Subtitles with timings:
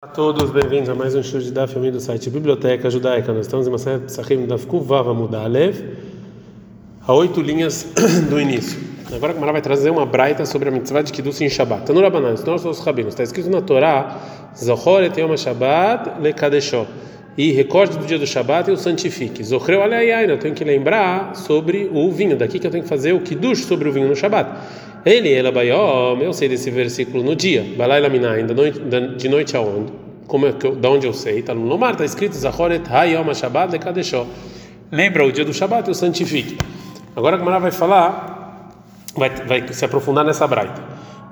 [0.00, 3.32] Olá a todos, bem-vindos a mais um show de Daf Yomi do site Biblioteca Judaica.
[3.32, 5.84] Nós estamos em uma série de Sahim Daf Kuvav Amudalev,
[7.04, 7.84] a oito linhas
[8.30, 8.78] do início.
[9.12, 11.84] Agora a Gamara vai trazer uma braita sobre a mitzvah de Kiddush em Shabbat.
[11.84, 13.12] Tanur Abanan, nós somos rabinos.
[13.12, 14.20] Está escrito na Torá,
[14.56, 16.12] Zohor et Yom Shabbat.
[17.36, 19.42] E recorde do dia do Shabbat e o santifique.
[19.42, 22.36] Zohreu alayayna, eu tenho que lembrar sobre o vinho.
[22.36, 24.48] Daqui que eu tenho que fazer o Kiddush sobre o vinho no Shabbat.
[25.04, 27.64] Ele, ela bayom, eu sei desse versículo no dia.
[27.76, 28.46] Balai laminain,
[29.16, 29.92] de noite aonde?
[30.26, 31.38] Como é que eu, da onde eu sei?
[31.38, 34.26] Está no Lomar, está escrito Zahoret hayom Shabbat lekadeshó.
[34.92, 36.58] Lembra o dia do Shabbat e o santifique.
[37.16, 38.72] Agora a Gamara vai falar,
[39.16, 40.82] vai, vai se aprofundar nessa braita.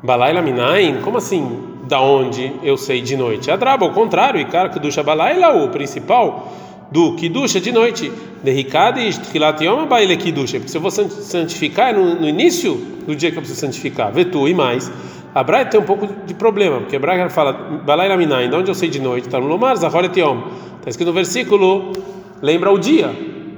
[0.03, 1.75] Balai laminain, como assim?
[1.89, 3.51] Da onde eu sei de noite?
[3.51, 6.53] Adraba, ao contrário, e cara que do Shabbalai lá o principal
[6.91, 8.13] do Kiddush é de noite.
[8.43, 10.53] Derricades, Tchilat Yom, Baile Kiddush.
[10.53, 12.75] Porque se eu vou santificar é no, no início
[13.07, 14.13] do dia que eu preciso santificar.
[14.13, 14.91] Vetu e mais.
[15.35, 18.71] A Braita tem um pouco de problema, porque a Braita fala, Balai Laminai, de onde
[18.71, 19.27] eu sei de noite?
[19.27, 20.41] Está no Lomar, Zahoret Yom.
[20.79, 21.93] Está escrito no versículo,
[22.41, 23.11] lembra o dia.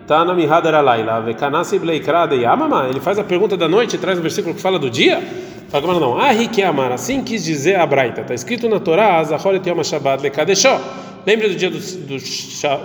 [0.02, 1.20] Está na Mihadar Alaila.
[1.20, 2.88] Vekanasi Bleikrade Yamama.
[2.88, 5.22] Ele faz a pergunta da noite e traz o versículo que fala do dia.
[5.68, 8.22] Fala, não, ah, que amar, assim quis dizer a Braita.
[8.22, 10.80] Está escrito na Torá, Zahoret Yom Shabbat Lekadeshó.
[11.28, 12.16] Lembre do dia do, do,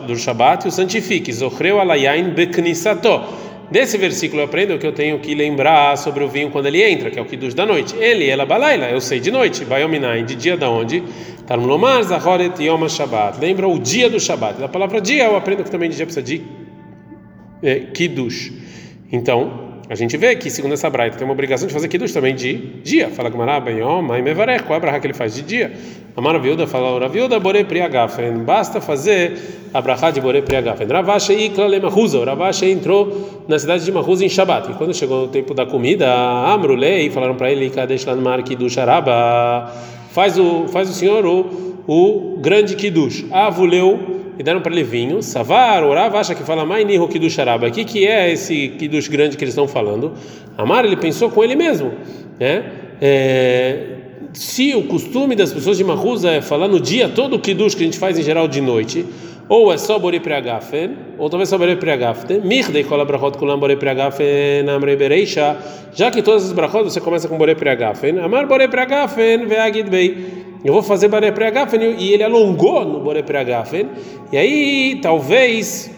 [0.06, 1.32] do Shabat e o santifique.
[1.32, 3.22] Zohreu alayain beknisato.
[3.72, 7.10] Desse versículo eu aprendo que eu tenho que lembrar sobre o vinho quando ele entra,
[7.10, 7.96] que é o Kiddush da noite.
[7.96, 9.64] Ele, ela balaila, eu sei de noite.
[9.64, 11.02] Bayominain, de dia da onde?
[11.48, 13.40] Tarmulomar, Zahoret Yom Shabbat.
[13.40, 14.60] Lembra o dia do Shabat.
[14.60, 16.42] Da palavra dia eu aprendo que também de dia precisa de
[17.64, 17.88] é.
[19.10, 22.34] Então, a gente vê que, segundo essa braita, tem uma obrigação de fazer kiddush também
[22.34, 23.10] de dia.
[23.10, 25.72] Fala Gamara, Benhom, Mãe Mevarech, qual é a que ele faz de dia?
[26.18, 28.40] A Maravilda fala, Ravilda, Bore Priagafen.
[28.40, 29.38] Basta fazer
[29.72, 30.88] a de Bore Priagafen.
[30.88, 31.68] Ravache Ikla.
[32.26, 34.72] Ravache entrou na cidade de Mahuza em Shabbat.
[34.72, 39.72] E quando chegou o tempo da comida, Amrulei, falaram para ele, Kadesh Lanmar Kiddush Araba.
[40.10, 43.26] Faz o, faz o senhor o, o grande kiddush.
[43.32, 45.22] Avuleu e deram para ele vinho.
[45.22, 47.68] Savar, orava, acha que fala mais niho kiddush araba.
[47.68, 50.14] O que, que é esse kiddush grande que eles estão falando?
[50.58, 51.92] Amar, ele pensou com ele mesmo.
[52.40, 52.64] Né?
[53.02, 53.84] É,
[54.34, 57.84] se o costume das pessoas de Mahuza é falar no dia todo o kiddush que
[57.84, 59.06] a gente faz em geral de noite,
[59.50, 63.76] ou é só bore preagafen, ou talvez só bore preagafen, mirdei kola brachot kulam bore
[63.76, 65.58] preagafen amrei bereisha,
[65.94, 70.43] já que todas as brachot você começa com bore preagafen, amar bore preagafen veagid bei
[70.64, 73.88] eu vou fazer Boré Preagafen e ele alongou no Boré Preagafen,
[74.32, 75.92] e aí talvez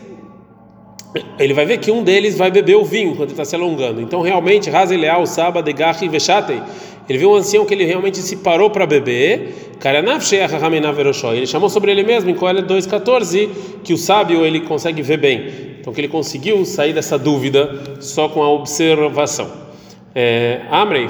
[1.40, 4.02] ele vai ver que um deles vai beber o vinho quando está se alongando.
[4.02, 6.62] Então, realmente, Razeleal, Saba, Degachi, Vechatei.
[7.08, 9.76] Ele viu um ancião que ele realmente se parou para beber.
[11.34, 13.50] Ele chamou sobre ele mesmo, em Coelho 2,14,
[13.84, 15.76] que o sábio ele consegue ver bem.
[15.80, 19.65] Então, que ele conseguiu sair dessa dúvida só com a observação.
[20.72, 21.10] Amrei,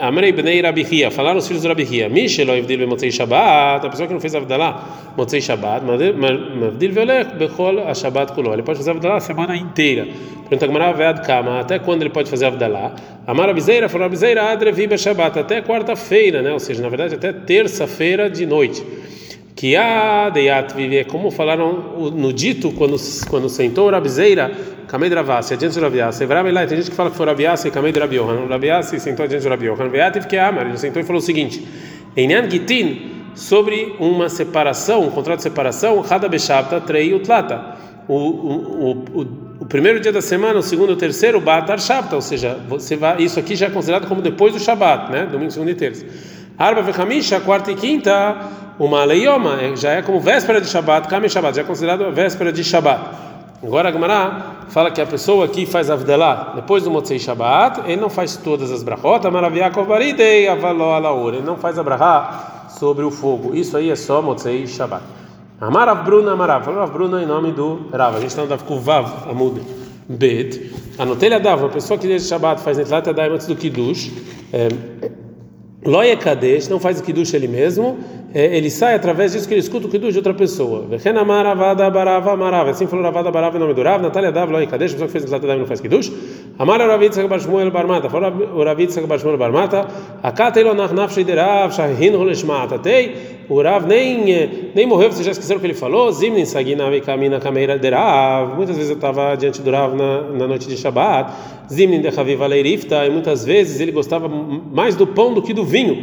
[0.00, 4.14] Amrei Bnei Rabihia, falaram os filhos do Rabihia, Mishelo Evdil Bemotzei Shabbat, a pessoa que
[4.14, 9.16] não fez Avdalá, Motzei Shabbat, Mavdil Velech Bechol a Shabbat Kulo, ele pode fazer Avdalá
[9.16, 10.08] a semana inteira.
[10.48, 12.94] Pergunta Gamara Vead Kama, até quando ele pode fazer Avdalá?
[13.26, 16.50] Amar Abizeira, falou Abizeira, Adrevi Shabbat, até quarta-feira, né?
[16.50, 18.82] ou seja, na verdade até terça-feira de noite
[19.56, 22.96] que a deyat vive como falaram no dito quando
[23.30, 24.52] quando sentou Rabizeira
[24.86, 28.46] Kamei Dravasi adiante de Rabiasi Evramelai tem gente que fala que foi Rabiasi Kamei Drabiohan
[28.46, 31.66] Rabiasi sentou adiante de Rabiohan Veativ que Amar ele sentou e falou o seguinte
[32.14, 37.76] Enyan Gitin sobre uma separação um contrato de separação Hada Beshavta Trei Utlata.
[38.08, 39.20] O, o, o,
[39.60, 43.20] o primeiro dia da semana, o segundo o terceiro, Batar Shabta, ou seja, você vai,
[43.20, 45.26] isso aqui já é considerado como depois do Shabat, né?
[45.26, 46.06] Domingo, segundo e terça.
[46.56, 48.36] Arba Vechamisha, quarta e quinta,
[48.78, 52.62] uma leioma, já é como véspera de Shabat, Kame Shabat, já é considerado véspera de
[52.62, 53.00] Shabat.
[53.62, 58.00] Agora a Gemara fala que a pessoa que faz Avdelá depois do Motzei Shabat, ele
[58.00, 63.04] não faz todas as brachot, Maraviakov Baridei, Avaló Alaor, ele não faz a brachá sobre
[63.04, 63.54] o fogo.
[63.54, 65.02] Isso aí é só Motzei Shabat.
[65.58, 68.16] Amarav Bruna Amarav, falou Bruna em nome do Rav.
[68.16, 69.58] A gente está no Kuvav Amud
[70.06, 70.70] Bet.
[70.98, 74.12] Anotei a Dav, uma pessoa que desde Shabat faz Netlat Adaim antes do Kiddush.
[74.52, 74.68] É,
[75.86, 77.98] Loia Kadesh, não faz o Kiddush ele mesmo,
[78.34, 80.84] é, ele sai através disso que ele escuta o Kiddush de outra pessoa.
[80.92, 85.12] Assim falou Ravada Barava em nome do Rav, Natália Dav, Loia Kadesh, a pessoa que
[85.12, 86.12] fez Netlat Adaim não faz Kiddush.
[86.58, 89.86] Amara Ravit Sagabar Shmuel Barmata, falou o Ravit Sagabar Shmuel Barmata,
[90.22, 95.30] Akatei lo nach nafshei derav, shahin holeshmata, tei, o Rav nem, nem morreu, vocês já
[95.30, 96.10] esqueceram o que ele falou?
[96.10, 98.56] Zimnin sagina vekamina kameira derav.
[98.56, 101.32] Muitas vezes eu estava diante do Rav na, na noite de Shabbat.
[101.72, 103.06] Zimnin de Chaviva leirifta.
[103.06, 105.94] E muitas vezes ele gostava mais do pão do que do vinho.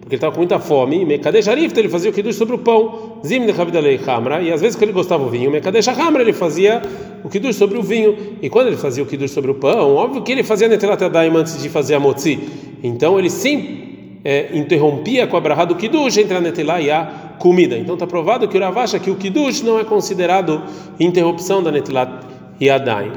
[0.00, 1.04] Porque ele estava com muita fome.
[1.04, 3.20] Mekadesh arifta, ele fazia o kiddush sobre o pão.
[3.24, 3.78] Zimnin de Chavida
[4.08, 4.42] hamra.
[4.42, 6.82] E às vezes que ele gostava do vinho, Mekadesh hamra, ele fazia
[7.22, 8.16] o kiddush sobre o vinho.
[8.42, 11.30] E quando ele fazia o kiddush sobre o pão, óbvio que ele fazia netelat adaim
[11.36, 12.40] antes de fazer a motzi.
[12.82, 13.89] Então ele sempre
[14.24, 17.76] é, interrompia com a brahá do Kiddush entre a Netilá e a comida.
[17.76, 20.62] Então está provado que o Rav acha que o Kiddush não é considerado
[20.98, 22.10] interrupção da Netilat
[22.60, 23.12] Yadayim.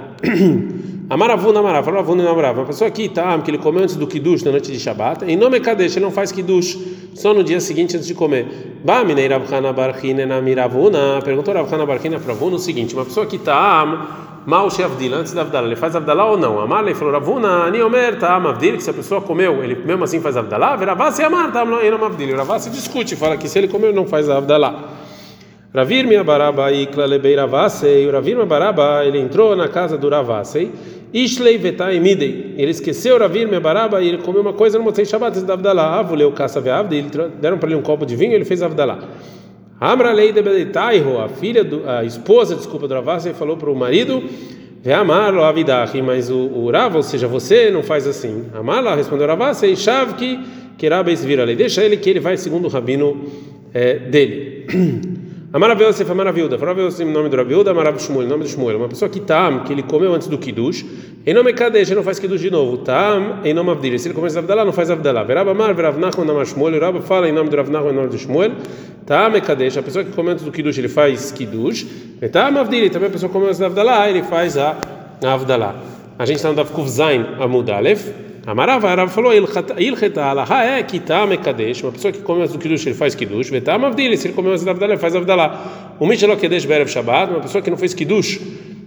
[1.09, 2.57] Amaravuna Amarav, Amaravuna Amarav.
[2.59, 5.35] Uma pessoa que tá, que ele comeu antes do Kiddush na noite de Shabbat, em
[5.35, 6.77] nome Kadesh, ele não faz Kiddush
[7.13, 8.79] só no dia seguinte antes de comer.
[8.83, 11.21] Ba minei Ravchana Barchina na Miravuna.
[11.23, 15.41] Perguntou Ravchana Barchina para Avuna o seguinte: uma pessoa que tá mal Avdil, antes da
[15.41, 16.59] Avdala, ele faz Avdala ou não?
[16.59, 20.03] Amar, ele falou Ravuna, Ani Omer, tá Avdil, que se a pessoa comeu, ele mesmo
[20.03, 22.35] assim faz Avdala, Veravasi Amar, tá Avdil.
[22.35, 25.03] Ravasi discute, fala que se ele comeu, não faz Avdala.
[25.73, 28.07] Ravir minha baraba ikla lebei ravasei.
[28.07, 30.71] Ravir minha baraba ele entrou na casa do Ravasei.
[31.11, 32.53] Ishlei vetai midei.
[32.57, 35.97] Ele esqueceu Ravir minha baraba e ele comeu uma coisa no Motzei Shabbat da Avdalá.
[35.97, 37.03] Avuleu caça veavde.
[37.41, 38.99] Deram para ele um copo de vinho e ele fez Avdalá.
[39.83, 43.75] Amra lei de Bedetaiho, a filha, do, a esposa, desculpa, do Ravasei, falou para o
[43.75, 44.23] marido.
[44.81, 48.45] Ve'amar lo avidachi, mas o, o Rav, ou seja, você não faz assim.
[48.53, 50.39] Amar respondeu Ravasei, shavki,
[50.77, 51.57] que Rabbeis vira lei.
[51.57, 53.25] Deixa ele que ele vai segundo o rabino
[53.73, 54.67] é, dele.
[55.51, 56.55] Amarav Yosef, Amarav Yuda.
[56.55, 58.77] Amarav Yosef, nome do Rav Yuda, Amarav Shmuel, nome do Shmuel.
[58.77, 60.85] Uma pessoa que tam, que ele comeu antes do Kiddush,
[61.25, 62.79] em nome Kadesh, ele não faz Kiddush de novo.
[62.79, 63.97] Tam, em nome Avdil.
[63.97, 65.23] Se ele começa Avdalá, não faz Avdalá.
[65.23, 66.73] Verab Amar, Verav Nachman, Amar Shmuel.
[66.73, 68.51] Verab fala em nome do Rav Nachman, em nome do Shmuel.
[69.05, 69.77] Tam, Kadesh.
[69.77, 71.85] A pessoa que come antes do Kiddush, ele faz Kiddush.
[72.29, 72.89] Tam, Avdil.
[72.89, 74.75] Também a pessoa que come antes da Avdalá, ele faz a
[75.23, 75.75] Avdalá.
[76.19, 78.11] A gente está no Dav Kuf Zain Amud Aleph.
[78.45, 82.85] Amarava, Arav falou, Ilcheta alaha é kitam mekadesh, uma pessoa que come antes do kiddush,
[82.85, 85.95] ele faz kiddush, vetam avdil, se ele come antes da avdala, ele faz avdala.
[85.97, 88.41] O mishelo kedesh berev shabbat, uma pessoa que não fez kiddush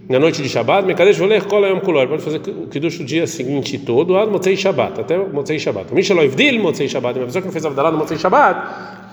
[0.09, 3.27] na noite de shabbat, mekadesh voler kol yom kulor, pode fazer o kiddush no dia
[3.27, 5.91] seguinte todo, ad motzei shabbat, até motzei shabbat.
[5.91, 8.57] O mishelo avdil motzei shabbat, uma pessoa que não fez avdala no motzei shabbat,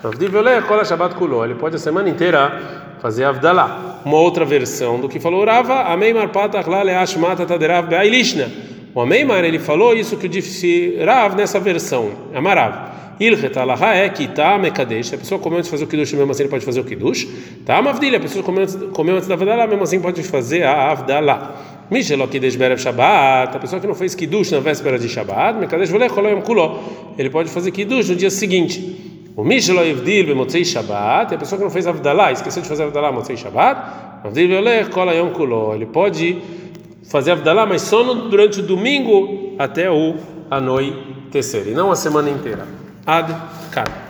[0.03, 4.01] avdil voler kol shabbat kulor, ele pode a semana inteira fazer avdala.
[4.05, 8.49] Uma outra versão do que falou Rava, amei marpatach la leash mata taderav be'ailishna.
[8.95, 12.95] O Ameimar ele falou isso que disse Rav nessa versão, Amarav.
[13.19, 15.13] Ilchet alaha é que tá mekadesh.
[15.13, 17.27] A pessoa comeu antes de fazer o kiddush, mesmo assim ele pode fazer o kiddush.
[17.65, 18.17] Tá mavdilha.
[18.17, 21.55] A pessoa comeu antes, da avdala, mesmo assim pode fazer a avdala.
[21.89, 23.55] Mishelo kiddush berev shabbat.
[23.55, 26.79] A pessoa que não fez kiddush na véspera de shabbat, mekadesh vole kolayom kulo.
[27.17, 29.31] Ele pode fazer kiddush no dia seguinte.
[29.35, 31.35] O Mishelo evdil bemotzei shabbat.
[31.35, 35.29] A pessoa que não fez avdala, esqueceu de fazer avdala motzei shabbat, avdil vole kolayom
[35.31, 35.73] kulo.
[35.73, 36.41] Ele pode
[37.09, 40.15] fazer Avdalá, mas só durante o domingo até o
[40.49, 42.84] anoitecer, e não a semana inteira.
[43.05, 43.29] Ad
[43.71, 44.04] -kad.